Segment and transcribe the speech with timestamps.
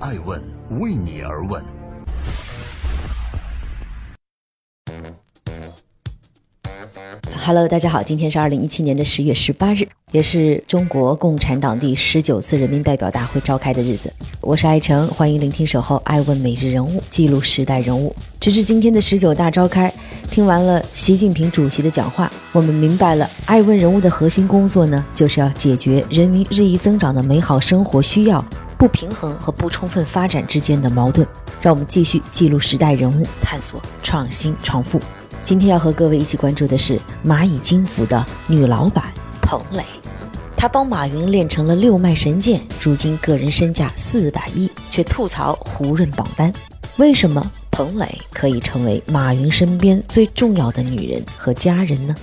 [0.00, 0.40] 爱问
[0.78, 1.60] 为你而问。
[7.44, 14.12] Hello，大家好，今天是二零一七年的十月十八日，也是中国共产党第十九次人民代表大会召开的日子。
[14.40, 18.14] 我是爱成，欢迎聆听守候爱问每日人物，记录时代人物。
[18.38, 19.92] 直至今天的十九大召开，
[20.30, 28.44] 听完了习近平主席的讲话，我们明白了爱问人物的核心工作呢，就是要解决人民日益增长的美好生活需要
[28.78, 31.26] 不平衡和不充分发展之间的矛盾。
[31.60, 35.00] 让我们继续记录时代人物，探索创新创富。
[35.42, 39.82] 今天要和各位一起关注的是蚂蚁金服的女老板彭磊，
[40.56, 46.52] 她帮马云练成了六脉神剑，如今个人身价四百亿，却吐槽胡润榜单。
[46.98, 52.14] 为什么彭磊可以成为马云身边最重要的女人和家人呢？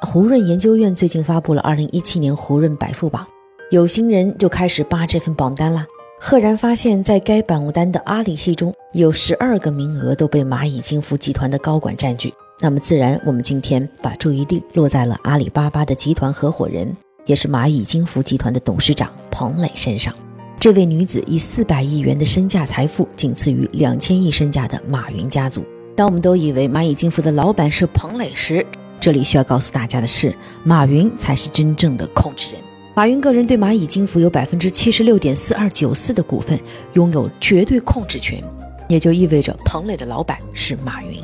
[0.00, 3.26] 胡润研究院最近发布了二零一七年胡润百富榜，
[3.70, 5.86] 有心人就开始扒这份榜单啦。
[6.18, 12.34] 赫然发现，在该榜单的阿里系中有十二个名额都被蚂蚁金服集团的高管占据。
[12.58, 16.94] 那么，自然我们今天把注意力落在了阿里巴巴的集团合伙人，
[17.26, 20.12] 也是蚂蚁金服集团的董事长彭磊身上。
[20.58, 25.64] 这位女子以四百亿元的身价财富，仅次于两千亿身价的马云家族。
[25.94, 28.66] 当我们都以为蚂蚁金服的老板是彭磊时，
[28.98, 30.34] 这里需要告诉大家的是，
[30.64, 32.64] 马云才是真正的控制人。
[32.92, 36.58] 马云个人对蚂蚁金服有百分之七十六点四二九四的股份，
[36.94, 38.42] 拥有绝对控制权，
[38.88, 41.22] 也就意味着彭磊的老板是马云。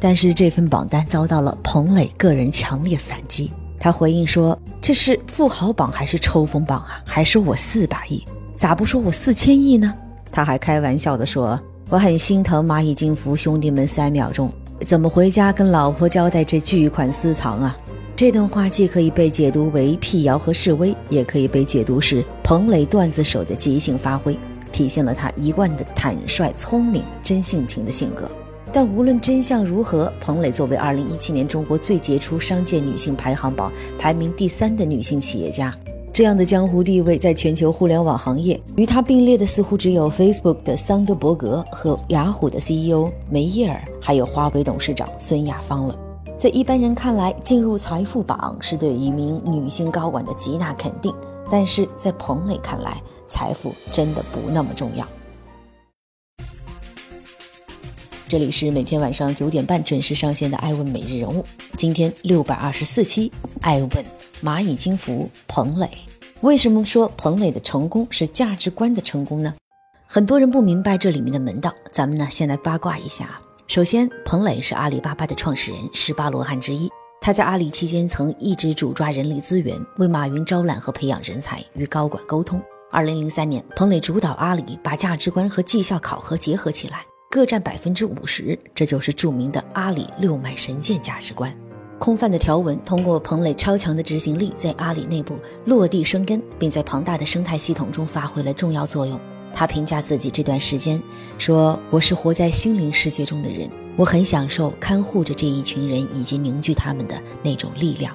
[0.00, 7.02] 但是这份榜单遭到了彭磊个人强烈反击，他回应说：“这是富豪榜还是抽风榜啊？
[7.04, 8.24] 还是我四百亿？
[8.56, 9.92] 咋不说我四千亿呢？”
[10.30, 14.52] 他还开玩笑的说：“我很心疼蚂蚁金服兄弟们三秒钟，
[14.86, 17.76] 怎么回家跟老婆交代这巨款私藏啊？”
[18.18, 24.36] 这段话既可以被解读为辟谣和示威，也可以被解读是彭磊段子手的即兴发挥，
[24.72, 28.28] 体现了他一贯的坦率、聪明、真性情的性格。
[28.72, 35.72] 但无论真相如何，彭磊作为2017年中国最杰出商界女性排行榜排名第三的女性企业家，
[36.12, 45.96] 这样的江湖地位，在全球互联网行业与她并列的似乎只有 Facebook 的桑德伯格和雅虎的 CEO 梅耶尔，还有华为董事长孙亚芳了。
[46.38, 51.12] 在一般人看来，进入财富榜是对一名女性高管的极大肯定，
[51.50, 55.04] 但是在彭磊看来，财富真的不那么重要。
[58.28, 61.42] 这里是每天晚上九点半准时上线的《爱问每日人物》，
[61.76, 63.28] 今天六百二十四期，
[63.60, 63.90] 《爱问
[64.40, 65.86] 蚂蚁金服彭磊》。
[66.42, 69.52] 为什么说彭磊的成功是价值观的成功呢？
[70.06, 73.40] 很多人不明白这里面的门道，咱们呢先来八卦一下。
[73.68, 76.88] 首先，彭磊是阿里巴巴的创始人，十八罗汉之一。
[77.20, 82.58] 他在阿里期间曾一直主抓人力资源，为马云招揽和培养人才，与高管沟通。
[82.90, 91.54] 二零零三年，彭磊主导阿里把价值观和绩效考核结合起来，各占百分之五十，这就是著名的阿里六脉神剑价值观。
[91.98, 95.36] 空泛的条文通过彭磊超强的执行力，在阿里内部
[95.66, 99.20] 落地生根，并在庞大的生态系统中发挥了重要作用。
[99.54, 101.02] 他评价自己这段时间
[101.36, 108.14] 说：“我是活在心灵世界中的人，我很享受看护着这一群人以及凝聚他们的那种力量。”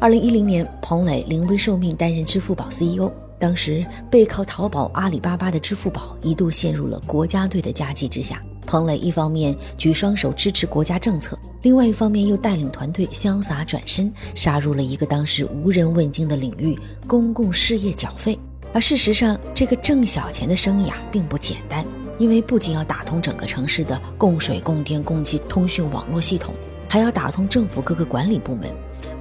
[0.00, 8.42] 二零一零年，彭磊临危受命担任支付宝 CEO，当时背靠淘宝、阿里巴巴的支付宝一度陷入了国家队的夹击之下。
[8.66, 18.38] 彭磊一方面举双手支持国家政策，另外一方面又带领团队潇洒转身，杀入了一个当时无人问津的领域——公共事业缴费。
[18.72, 21.84] 而事实上，这个挣小钱的生意啊，并不简单，
[22.18, 26.54] 因为不仅要打通整个城市的供水、供电、供气通讯网络系统，
[26.88, 28.70] 还要打通政府各个管理部门，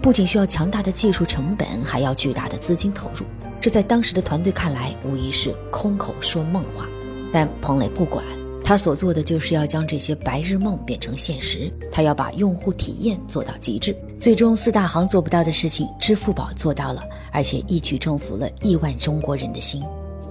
[0.01, 3.25] 不仅需要强大的技术成本，还要巨大的资金投入。
[3.59, 6.87] 这在当时的团队看来，无疑是空口说梦话。
[7.31, 8.23] 但彭磊不管。
[8.61, 13.95] 他所做的就是要将这些白日梦变成现实，他要把用户体验做到极致。
[14.19, 19.81] 最终，四大行做不到的事情，支付宝做到了，而且一举征服了亿万中国人的心。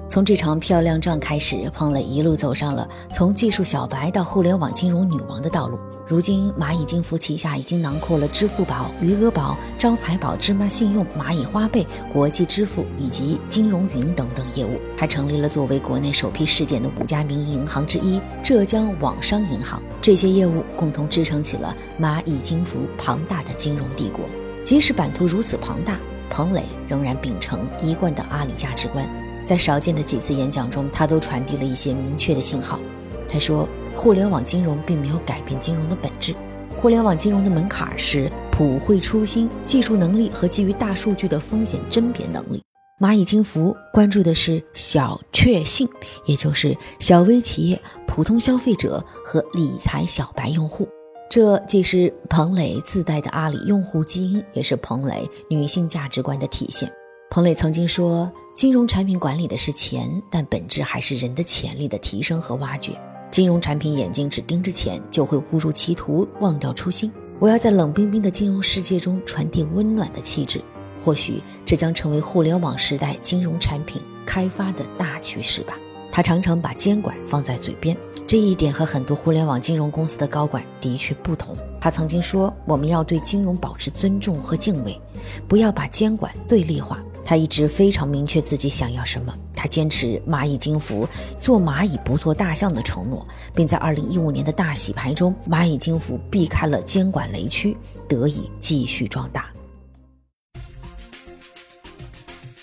[0.09, 5.79] 从这场漂亮仗开始，彭磊一路走上了从技术小白到互联网金融女王的道路。
[6.07, 19.83] 如今，蚂蚁金服旗下已经囊括了支付宝、余额宝、招财宝、芝麻信用、蚂蚁花呗、国际支付以及金融云等等业务，还成立了作为国内首批试点的五家民营银行之一浙江网商银行。
[20.01, 24.25] 这些业务共同支撑起了蚂蚁金服庞大的金融帝国。
[24.65, 26.01] 即使版图如此庞大，
[26.31, 29.07] 彭磊仍然秉承一贯的阿里价值观。
[29.49, 32.79] 在少见的几次演讲中，他都传递了一些明确的信号。
[33.27, 33.67] 他说
[33.97, 36.35] ：“互联网金融并没有改变金融的本质，
[36.77, 42.62] 互联网金融的门槛是普惠初心、技术能力和基于大数据的风险甄别能力。
[43.00, 45.89] 蚂蚁金服关注的是小确幸，
[46.27, 50.87] 也就是小微企业、普通消费者和理财小白用户。
[51.31, 56.93] 这既是彭磊自带的阿里用户基因，也是彭磊女性价值观的体现。
[57.31, 62.99] 彭磊曾经说：“金融产品管理的是钱，但本质还是人的潜力的提升和挖掘。
[63.31, 67.13] 金融产品眼睛只盯着钱，就会误入歧途，忘掉初心。
[67.39, 70.63] 我要在冷冰冰的金融世界中传递温暖的气质。”
[71.05, 75.79] 或许这将成为互联网时代金融产品开发的大趋势吧。
[76.11, 77.97] 他常常把监管放在嘴边，
[78.27, 81.55] 这一点和很多互联网金融公司的高管的确不同。
[81.79, 84.99] 他曾经说：“我们要对金融保持尊重和敬畏，
[85.47, 86.99] 不要把监管对立化。”
[87.29, 89.35] 他一直非常明确自己想要什么。
[89.55, 91.07] 他坚持蚂蚁金服
[91.39, 97.77] 做蚂蚁不做大象的承诺，并在2015年的大洗牌中，蚂蚁金服避开了监管雷区，
[98.09, 99.51] 得以继续壮大。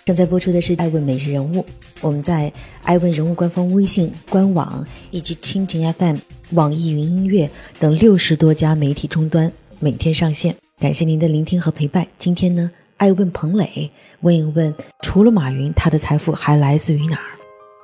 [0.04, 1.62] 正在播出的是《爱问每日人物》，
[2.02, 2.52] 我们在
[2.82, 6.18] 爱问人物官方微信官网以及蜻蜓 FM、
[6.54, 7.48] 网易云音乐
[7.80, 10.56] 等六十多家媒体终端每天上线。
[10.80, 12.08] 感谢您的聆听和陪伴。
[12.18, 17.36] 今天呢，爱问彭磊问一问：除了马云，他的财富还来自于哪儿？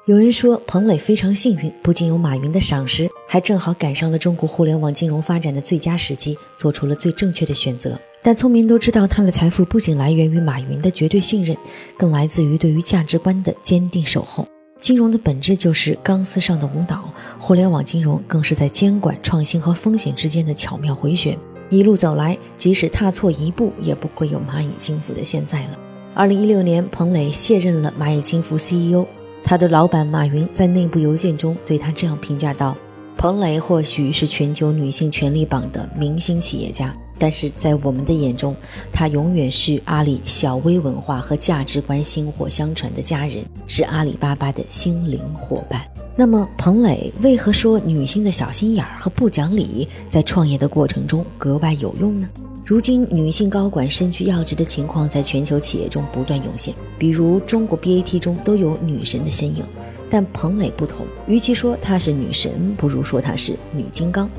[0.05, 7.99] 有人说，彭磊非常幸运，不仅有马云的赏识，还正好赶上了中国互联网金融发展的最佳时机，做出了最正确的选择。
[8.23, 11.57] 但聪明都知道，他的财富不仅来源于马云的绝对信任，
[11.97, 14.47] 更来自于对于价值观的坚定守候。
[14.79, 21.37] 金融的本质就是钢丝上的舞蹈，互联网金融更是在监管、创新和风险之间的巧妙回旋。
[21.71, 25.79] 一路走来，即使踏错一步，也不会有蚂蚁金服的现在了。
[26.13, 29.05] 二零一六年，彭磊卸任了蚂蚁金服 CEO，
[29.41, 32.75] 他的老板马云在内部邮件中对他这样评价道
[33.15, 38.53] ：“彭磊或许是全球女性权力榜的明星企业家。”但是在我们的眼中，
[38.91, 45.90] 他永远是阿里小微文化和价值观薪火相传的家人，是阿里巴巴的心灵伙伴。
[46.15, 52.27] 那么，彭磊为何说女性的小心眼儿和不讲理在创业的过程中格外有用呢？
[52.65, 59.63] 如今，女性高管身居要职的情况在全球企业中不断涌现，比如中国 BAT 中都有女神的身影。
[60.09, 64.29] 但彭磊不同，与其说她是女神，不如说她是女金刚。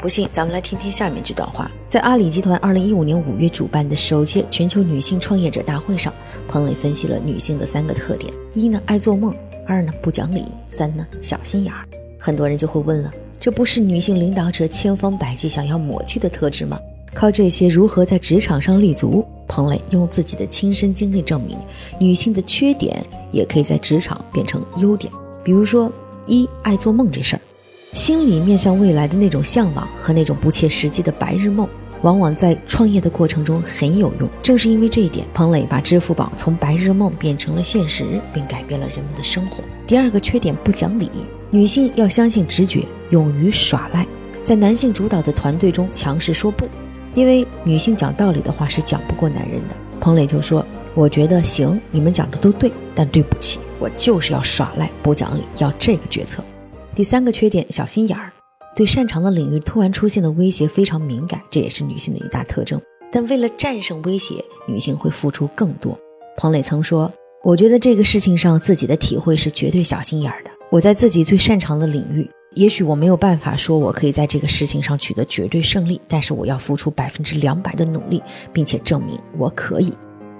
[0.00, 1.70] 不信，咱们来听听下面这段话。
[1.88, 6.12] 在阿里集团二零一五年五月主办的首届全球女性创业者大会上，
[6.48, 9.34] 彭磊分析了女性的三个特点：一呢爱做梦，
[9.68, 11.86] 二呢不讲理，三呢小心眼儿。
[12.18, 16.80] 很多人就会问了，这不是女性领导者千方百计想要抹去的特质吗？
[17.12, 19.22] 靠这些如何在职场上立足？
[19.46, 21.56] 彭磊用自己的亲身经历证明，
[21.98, 25.12] 女性的缺点也可以在职场变成优点。
[25.44, 25.92] 比如说，
[26.26, 27.40] 一爱做梦这事儿。
[27.92, 31.68] 心里面向未来的那种向往和那种不切实际的白日梦，
[32.02, 34.28] 往往在创业的过程中很有用。
[34.42, 39.62] 正是因为这一点，彭磊把支付宝从白日梦变成了现实，并改变了人们的生活。
[39.86, 41.10] 第二个缺点不讲理，
[41.50, 44.06] 女性要相信直觉，勇于耍赖，
[44.44, 46.68] 在男性主导的团队中强势说不，
[47.14, 49.74] 因为女性讲道理的话是讲不过男人的。
[50.00, 56.42] 彭磊就说：“我觉得行，你们讲的都对，但对不起，我就是要耍赖不讲理，要这个决策。”
[56.94, 58.32] 第三个缺点，小心眼儿，
[58.76, 62.80] 对擅长的领域突然出现的威胁非常敏感，这也是女性的一大特征。
[63.10, 65.98] 但为了战胜威胁，女性会付出更多。
[66.36, 67.10] 彭磊曾说
[67.42, 70.50] ：“我觉得这个事情上自己的体会是绝对小心眼儿的。
[70.70, 78.22] 我在自己最擅长的领域，也许我没有办法说我可以在这个事情上取得绝对胜利，但是我要付出百分之两百的努力，
[78.52, 79.92] 并且证明我可以。”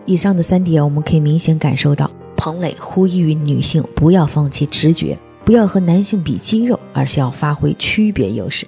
[0.06, 5.18] 以上的三点，我们可以明显感受到，彭磊呼吁女性不要放弃直觉。
[5.45, 8.66] 不要和男性比肌肉，而是要发挥区别优势。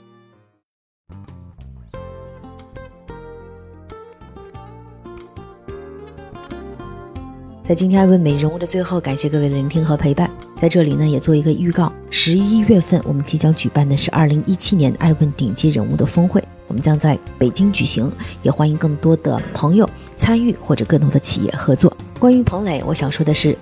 [7.69, 10.29] 在今天爱问美人物的最后，感谢各位的聆听和陪伴。
[10.61, 18.11] 在这里呢，也做一个预告：十一月份我们即将举办的是二零一七年爱问顶级人物的峰会，我们将在北京举行，
[18.43, 21.97] 也欢迎更多的朋友参与或者更多的企业合作。
[22.19, 23.57] 关于彭磊，我想说的是。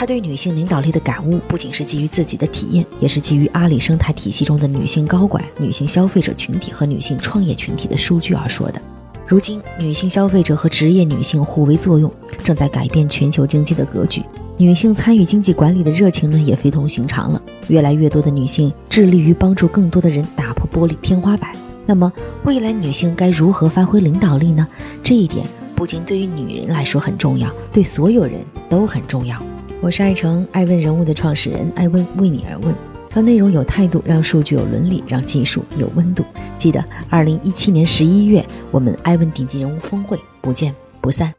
[0.00, 8.80] 他对女性领导力的感悟，不仅是基于自己的体验，也是基于阿里生态体系中的女性高管、女性消费者群体和女性创业群体的数据而说的。
[9.26, 12.10] 如今，女性消费者和职业女性互为作用，
[12.42, 14.22] 正在改变全球经济的格局。
[14.56, 17.42] 女性参与经济管理的热情呢，也非同寻常了。
[17.68, 21.52] 越来越多的女性致力于帮助更多的人打破玻璃天花板。
[21.84, 22.10] 那么，
[22.44, 24.66] 未来女性该如何发挥领导力呢？
[25.04, 28.40] 这一点不仅对于女人来说很重要，对所有人
[28.70, 29.38] 都很重要。
[29.82, 32.74] 我是爱成爱问人物的创始人，爱问为你而问，
[33.14, 36.22] 让内容有态度，让数据有伦理，让技术有温度。
[36.58, 41.32] 记得二零一七年十一月，我们爱问顶级人物峰会，不见不散。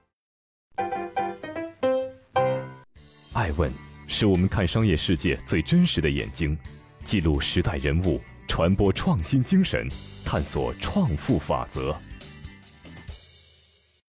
[3.34, 3.72] 爱问
[4.08, 6.58] 是我们看商业世界最真实的眼睛，
[7.04, 9.88] 记录时代人物，传播创新精神，
[10.26, 11.96] 探索创富法则。